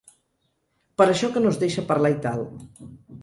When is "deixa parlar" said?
1.65-2.13